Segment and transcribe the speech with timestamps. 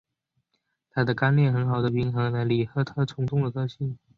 [0.89, 3.99] 她的干练很好地平衡了里赫特冲动的个性。